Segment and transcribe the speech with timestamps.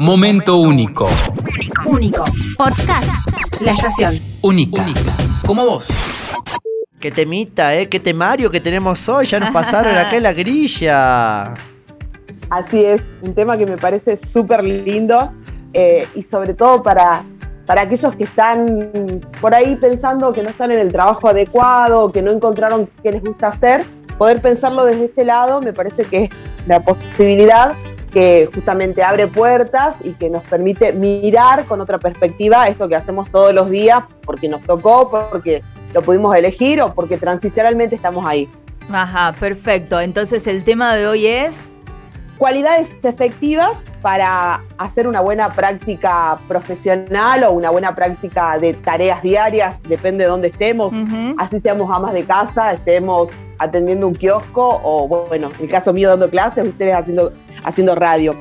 [0.00, 1.08] Momento único.
[1.86, 2.24] Único.
[2.56, 3.08] Podcast.
[3.60, 4.18] La estación.
[4.42, 4.84] Única.
[5.46, 5.88] Como vos.
[6.98, 7.88] Qué temita, ¿eh?
[7.88, 9.26] Qué temario que tenemos hoy.
[9.26, 11.54] Ya nos pasaron acá en la grilla.
[12.50, 15.32] Así es, un tema que me parece súper lindo
[15.72, 17.22] eh, y sobre todo para,
[17.64, 22.20] para aquellos que están por ahí pensando que no están en el trabajo adecuado, que
[22.20, 23.84] no encontraron qué les gusta hacer,
[24.18, 26.30] poder pensarlo desde este lado me parece que es
[26.66, 27.74] la posibilidad
[28.14, 33.28] que justamente abre puertas y que nos permite mirar con otra perspectiva esto que hacemos
[33.28, 35.62] todos los días porque nos tocó, porque
[35.92, 38.48] lo pudimos elegir o porque transicionalmente estamos ahí.
[38.90, 40.00] Ajá, perfecto.
[40.00, 41.72] Entonces el tema de hoy es...
[42.38, 49.82] Cualidades efectivas para hacer una buena práctica profesional o una buena práctica de tareas diarias,
[49.84, 50.92] depende de dónde estemos,
[51.38, 56.08] así seamos amas de casa, estemos atendiendo un kiosco o, bueno, en el caso mío
[56.08, 57.32] dando clases, ustedes haciendo,
[57.64, 58.34] haciendo radio.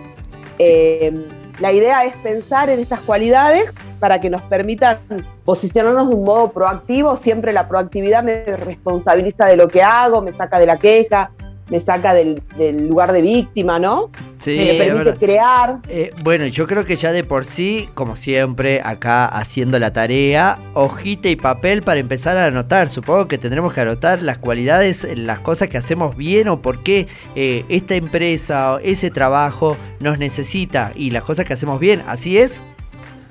[0.60, 1.14] Eh,
[1.60, 4.98] la idea es pensar en estas cualidades para que nos permitan
[5.46, 7.16] posicionarnos de un modo proactivo.
[7.18, 11.32] Siempre la proactividad me responsabiliza de lo que hago, me saca de la queja,
[11.70, 12.42] me saca del,
[12.88, 14.10] lugar de víctima, ¿no?
[14.44, 15.80] Sí, me permite crear.
[15.88, 20.58] Eh, bueno, yo creo que ya de por sí, como siempre, acá haciendo la tarea,
[20.74, 22.90] hojita y papel para empezar a anotar.
[22.90, 27.08] Supongo que tendremos que anotar las cualidades, las cosas que hacemos bien o por qué
[27.36, 32.04] eh, esta empresa o ese trabajo nos necesita y las cosas que hacemos bien.
[32.06, 32.64] ¿Así es?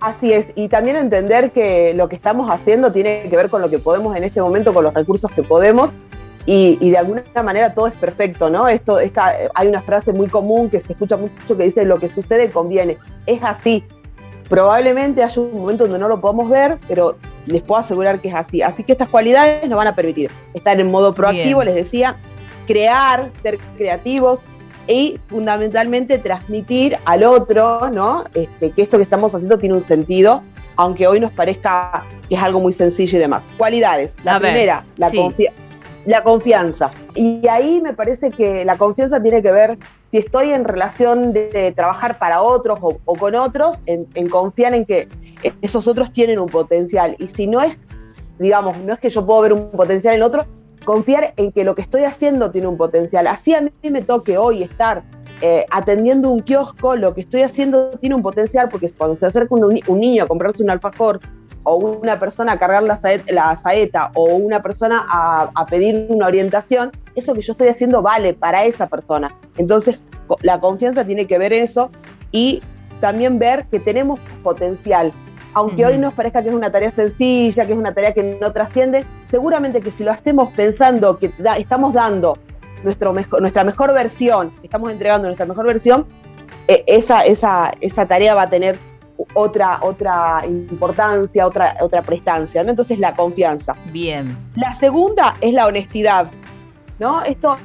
[0.01, 3.71] Así es, y también entender que lo que estamos haciendo tiene que ver con lo
[3.71, 5.91] que podemos en este momento, con los recursos que podemos,
[6.45, 8.69] y, de alguna manera todo es perfecto, ¿no?
[8.69, 12.09] Esto, esta, hay una frase muy común que se escucha mucho que dice lo que
[12.09, 12.99] sucede conviene.
[13.27, 13.85] Es así.
[14.49, 18.35] Probablemente haya un momento donde no lo podamos ver, pero les puedo asegurar que es
[18.35, 18.61] así.
[18.61, 22.17] Así que estas cualidades nos van a permitir estar en modo proactivo, les decía,
[22.67, 24.41] crear, ser creativos
[24.89, 28.25] y fundamentalmente transmitir al otro, ¿no?
[28.35, 30.43] Este, que esto que estamos haciendo tiene un sentido,
[30.77, 33.45] aunque hoy nos parezca que es algo muy sencillo y demás.
[33.57, 34.17] Cualidades.
[34.25, 35.72] La primera, la confianza
[36.05, 36.91] la confianza.
[37.15, 39.79] Y ahí me parece que la confianza tiene que ver
[40.11, 45.09] si estoy en relación de, trabajar para otros o, con otros, en, confiar en que
[45.61, 47.17] esos otros tienen un potencial.
[47.19, 47.79] Y si no es,
[48.39, 50.45] digamos, no es que yo puedo ver un potencial en otro,
[50.85, 53.27] confiar en que lo que estoy haciendo tiene un potencial.
[53.27, 55.05] Así a mí me toque hoy estar
[55.41, 59.55] eh, atendiendo un kiosco, lo que estoy haciendo tiene un potencial, porque cuando se acerca
[59.55, 61.21] un, un niño a comprarse un alfajor
[61.65, 67.35] o una persona a cargar la saeta, o una persona a, pedir una orientación, eso
[67.35, 69.29] que yo estoy haciendo vale para esa persona.
[69.57, 70.01] Entonces,
[70.43, 71.91] la confianza tiene que ver eso
[72.31, 72.63] y
[73.01, 75.13] también ver que tenemos potencial.
[75.55, 78.53] Aunque hoy nos parezca que es una tarea sencilla, que es una tarea que no
[78.53, 82.39] trasciende, seguramente que si lo hacemos pensando que estamos dando
[82.83, 86.07] nuestro nuestra mejor versión, estamos entregando nuestra mejor versión,
[86.69, 88.79] eh, esa, esa, esa tarea va a tener
[89.35, 92.71] otra, otra importancia, otra, otra prestancia, ¿no?
[92.71, 93.75] Entonces la confianza.
[93.93, 94.37] Bien.
[94.57, 96.31] La segunda es la honestidad,
[96.99, 97.23] ¿no?
[97.23, 97.57] Esto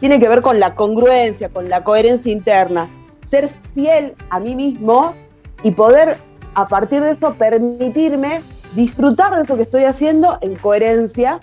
[0.00, 2.88] tiene que ver con la congruencia, con la coherencia interna.
[3.28, 5.14] Ser fiel a mí mismo
[5.62, 6.18] y poder,
[6.54, 8.42] a partir de eso, permitirme
[8.74, 11.40] disfrutar de eso que estoy haciendo en coherencia,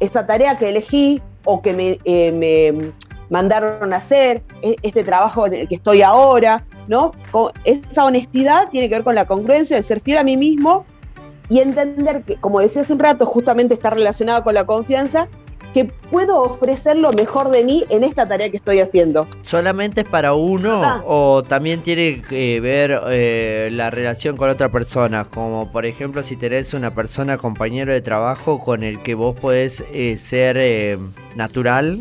[0.00, 2.92] esa tarea que elegí o que me, eh, me
[3.30, 7.12] mandaron a hacer, e, este trabajo en el que estoy ahora, ¿no?
[7.64, 10.84] Esa honestidad tiene que ver con la congruencia de ser fiel a mí mismo
[11.48, 15.28] y entender que, como decía hace un rato, justamente está relacionado con la confianza,
[15.72, 19.26] que puedo ofrecer lo mejor de mí en esta tarea que estoy haciendo.
[19.44, 21.02] ¿Solamente es para uno ah.
[21.06, 25.24] o también tiene que ver eh, la relación con otra persona?
[25.24, 29.84] Como por ejemplo si tenés una persona, compañero de trabajo con el que vos podés
[29.92, 30.98] eh, ser eh,
[31.36, 32.00] natural,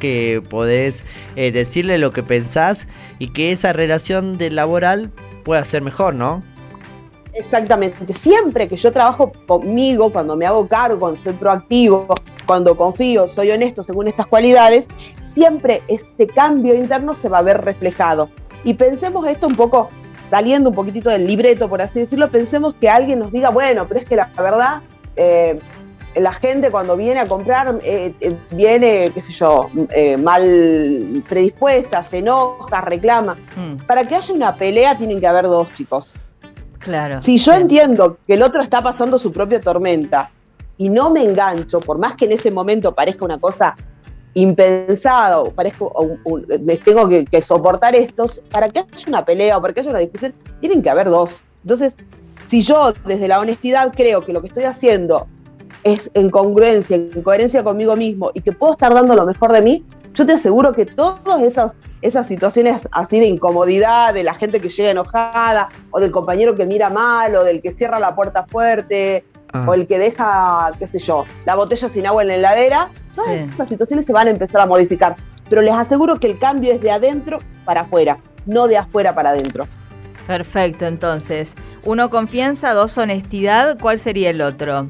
[0.00, 1.04] que podés
[1.36, 2.86] eh, decirle lo que pensás
[3.18, 5.10] y que esa relación de laboral
[5.44, 6.42] pueda ser mejor, ¿no?
[7.36, 8.14] Exactamente.
[8.14, 12.06] Siempre que yo trabajo conmigo, cuando me hago cargo, cuando soy proactivo,
[12.46, 14.88] cuando confío, soy honesto según estas cualidades,
[15.22, 18.30] siempre este cambio interno se va a ver reflejado.
[18.64, 19.90] Y pensemos esto un poco,
[20.30, 24.00] saliendo un poquitito del libreto, por así decirlo, pensemos que alguien nos diga, bueno, pero
[24.00, 24.80] es que la verdad,
[25.16, 25.58] eh,
[26.16, 32.02] la gente cuando viene a comprar eh, eh, viene, qué sé yo, eh, mal predispuesta,
[32.02, 33.36] se enoja, reclama.
[33.56, 33.84] Mm.
[33.86, 36.14] Para que haya una pelea tienen que haber dos chicos.
[36.78, 37.20] Claro.
[37.20, 40.30] Si yo entiendo que el otro está pasando su propia tormenta
[40.78, 43.76] y no me engancho, por más que en ese momento parezca una cosa
[44.34, 45.86] impensada o parezca
[46.62, 49.90] me tengo que, que soportar estos, para que haya una pelea o para que haya
[49.90, 51.42] una discusión, tienen que haber dos.
[51.62, 51.94] Entonces,
[52.46, 55.26] si yo desde la honestidad creo que lo que estoy haciendo
[55.86, 59.62] es en congruencia, en coherencia conmigo mismo y que puedo estar dando lo mejor de
[59.62, 59.84] mí,
[60.14, 64.68] yo te aseguro que todas esas esas situaciones así de incomodidad, de la gente que
[64.68, 69.24] llega enojada, o del compañero que mira mal, o del que cierra la puerta fuerte,
[69.52, 69.64] Ah.
[69.66, 72.90] o el que deja, qué sé yo, la botella sin agua en la heladera.
[73.14, 73.46] Todas Sí.
[73.54, 75.16] esas situaciones se van a empezar a modificar.
[75.48, 79.30] Pero les aseguro que el cambio es de adentro para afuera, no de afuera para
[79.30, 79.66] adentro.
[80.26, 81.54] Perfecto, entonces.
[81.84, 83.78] Uno, confianza, dos, honestidad.
[83.80, 84.88] ¿Cuál sería el otro?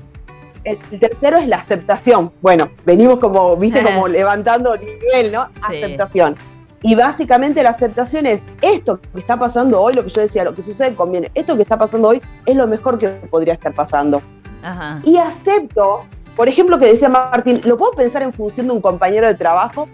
[0.66, 2.32] El tercero es la aceptación.
[2.42, 5.46] Bueno, venimos como, viste, como levantando nivel, ¿no?
[5.70, 5.82] Sí.
[5.82, 6.34] Aceptación.
[6.82, 10.54] Y básicamente la aceptación es esto que está pasando hoy, lo que yo decía, lo
[10.54, 11.30] que sucede conviene.
[11.34, 14.20] Esto que está pasando hoy es lo mejor que podría estar pasando.
[14.62, 15.00] Ajá.
[15.04, 16.04] Y acepto,
[16.36, 19.88] por ejemplo, que decía Martín, ¿lo puedo pensar en función de un compañero de trabajo?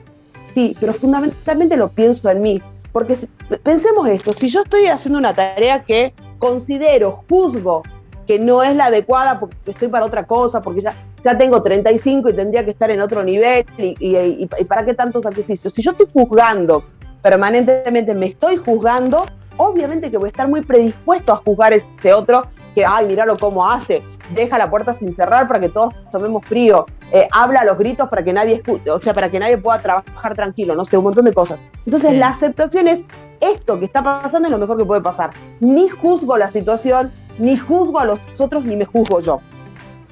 [0.55, 2.63] Sí, pero fundamentalmente lo pienso en mí.
[2.93, 3.27] Porque si-
[3.63, 7.83] pensemos esto, si yo estoy haciendo una tarea que considero, juzgo
[8.27, 12.29] que no es la adecuada porque estoy para otra cosa, porque ya, ya tengo 35
[12.29, 15.71] y tendría que estar en otro nivel, y, y- y- y para qué tanto sacrificio?
[15.71, 16.85] Si yo estoy juzgando
[17.23, 19.27] permanentemente, me estoy juzgando,
[19.57, 22.43] obviamente que voy a estar muy predispuesto a juzgar ese otro
[22.75, 24.03] que, ay, míralo cómo hace,
[24.35, 28.09] deja la puerta sin cerrar para que todos tomemos frío, eh, habla a los gritos
[28.09, 31.05] para que nadie escuche, o sea, para que nadie pueda trabajar tranquilo, no sé, un
[31.05, 31.59] montón de cosas.
[31.87, 32.17] Entonces, Sí.
[32.17, 33.05] la aceptación es
[33.41, 35.31] esto que está pasando es lo mejor que puede pasar.
[35.61, 39.41] Ni juzgo la situación, ni juzgo a los otros, ni me juzgo yo.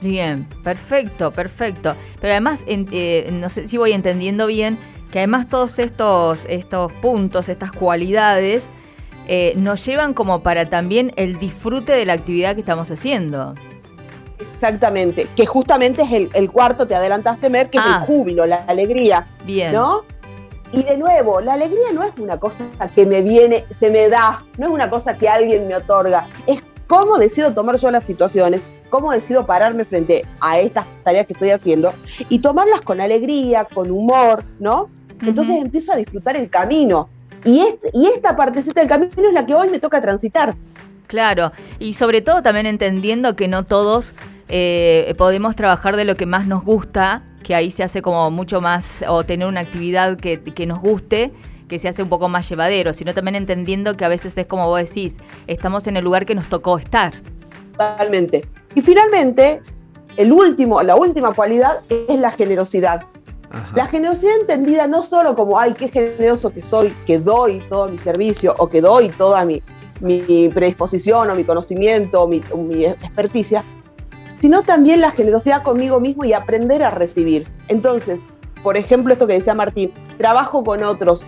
[0.00, 1.94] Bien, perfecto, perfecto.
[2.20, 4.78] Pero además, en- eh, no sé si voy entendiendo bien,
[5.12, 8.70] que además todos estos, estos puntos, estas cualidades,
[9.28, 13.54] eh, nos llevan como para también el disfrute de la actividad que estamos haciendo.
[14.54, 15.26] Exactamente.
[15.36, 17.98] Que justamente es el, el cuarto, te adelantaste, Mer, que es Ah.
[18.00, 19.26] el júbilo, la alegría.
[19.44, 19.72] Bien.
[19.72, 20.02] ¿no?
[20.72, 22.64] Y de nuevo, la alegría no es una cosa
[22.94, 26.62] que me viene, se me da, no es una cosa que alguien me otorga, es
[26.90, 31.50] cómo decido tomar yo las situaciones, cómo decido pararme frente a estas tareas que estoy
[31.50, 31.92] haciendo
[32.28, 34.90] y tomarlas con alegría, con humor, ¿no?
[35.24, 37.08] Entonces empiezo a disfrutar el camino.
[37.44, 40.56] Y, este- y esta partecita del camino es la que hoy me toca transitar.
[41.06, 44.12] Claro, y sobre todo también entendiendo que no todos
[44.48, 48.60] eh, podemos trabajar de lo que más nos gusta, que ahí se hace como mucho
[48.60, 51.30] más, o tener una actividad que, que nos guste,
[51.70, 54.66] que se hace un poco más llevadero, sino también entendiendo que a veces es como
[54.66, 57.14] vos decís, estamos en el lugar que nos tocó estar.
[57.78, 58.44] Totalmente.
[58.74, 59.62] Y finalmente,
[60.16, 63.04] el último, la última cualidad es la generosidad.
[63.52, 63.72] Ajá.
[63.74, 67.98] La generosidad entendida no solo como, ay, qué generoso que soy, que doy todo mi
[67.98, 69.62] servicio o que doy toda mi,
[70.00, 73.64] mi predisposición o mi conocimiento o mi, o mi experticia,
[74.40, 77.46] sino también la generosidad conmigo mismo y aprender a recibir.
[77.68, 78.20] Entonces,
[78.62, 81.22] por ejemplo, esto que decía Martín, trabajo con otros,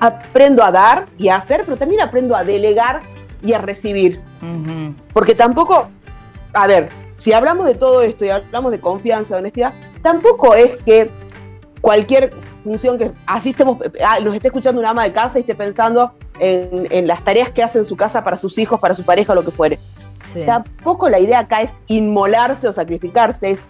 [0.00, 3.00] aprendo a dar y a hacer, pero también aprendo a delegar
[3.42, 4.20] y a recibir.
[5.12, 5.88] Porque tampoco,
[6.52, 9.72] a ver, si hablamos de todo esto y hablamos de confianza, de honestidad,
[10.02, 11.10] tampoco es que
[11.80, 12.32] cualquier
[12.64, 16.12] función que así estemos, ah, nos esté escuchando una ama de casa y esté pensando
[16.38, 19.32] en, en las tareas que hace en su casa para sus hijos, para su pareja
[19.32, 19.78] o lo que fuere.
[20.32, 20.42] Sí.
[20.44, 23.60] Tampoco la idea acá es inmolarse o sacrificarse, es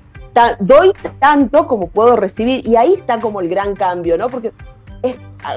[0.60, 4.28] doy tanto como puedo recibir y ahí está como el gran cambio, ¿no?
[4.28, 4.52] Porque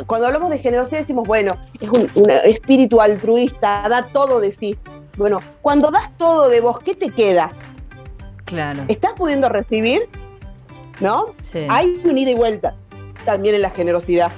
[0.07, 4.77] cuando hablamos de generosidad decimos, bueno, es un, un espíritu altruista, da todo de sí.
[5.17, 7.51] Bueno, cuando das todo de vos, ¿qué te queda?
[8.45, 8.83] Claro.
[8.87, 10.07] ¿Estás pudiendo recibir?
[10.99, 11.27] ¿No?
[11.43, 11.65] Sí.
[11.69, 12.75] Hay un ida y vuelta
[13.25, 14.31] también en la generosidad.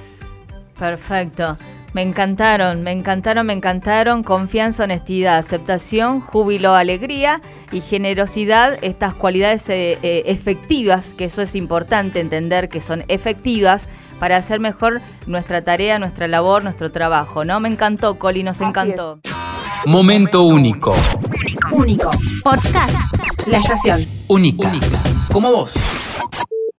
[0.78, 1.56] Perfecto.
[1.94, 4.24] Me encantaron, me encantaron, me encantaron.
[4.24, 8.78] Confianza, honestidad, aceptación, júbilo, alegría y generosidad.
[8.82, 14.58] Estas cualidades eh, eh, efectivas, que eso es importante entender que son efectivas para hacer
[14.58, 17.44] mejor nuestra tarea, nuestra labor, nuestro trabajo.
[17.44, 17.60] ¿No?
[17.60, 19.20] Me encantó, Coli, nos encantó.
[19.86, 20.96] Momento único.
[21.70, 22.10] Único.
[22.42, 22.96] Podcast.
[23.46, 24.04] La estación.
[24.26, 24.68] Única.
[25.30, 25.93] Como vos.